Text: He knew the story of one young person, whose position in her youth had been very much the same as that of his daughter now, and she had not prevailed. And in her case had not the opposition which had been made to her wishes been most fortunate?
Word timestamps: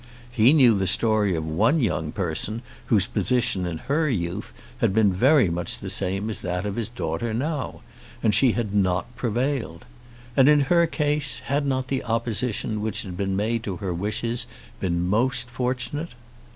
He 0.31 0.51
knew 0.53 0.73
the 0.73 0.87
story 0.87 1.35
of 1.35 1.45
one 1.45 1.79
young 1.79 2.11
person, 2.11 2.63
whose 2.87 3.05
position 3.05 3.67
in 3.67 3.77
her 3.77 4.09
youth 4.09 4.51
had 4.79 4.95
been 4.95 5.13
very 5.13 5.47
much 5.51 5.77
the 5.77 5.91
same 5.91 6.27
as 6.27 6.41
that 6.41 6.65
of 6.65 6.75
his 6.75 6.89
daughter 6.89 7.35
now, 7.35 7.81
and 8.23 8.33
she 8.33 8.53
had 8.53 8.73
not 8.73 9.15
prevailed. 9.15 9.85
And 10.35 10.49
in 10.49 10.61
her 10.61 10.87
case 10.87 11.37
had 11.45 11.67
not 11.67 11.89
the 11.89 12.03
opposition 12.03 12.81
which 12.81 13.03
had 13.03 13.15
been 13.15 13.35
made 13.35 13.61
to 13.65 13.75
her 13.75 13.93
wishes 13.93 14.47
been 14.79 15.05
most 15.07 15.51
fortunate? 15.51 16.15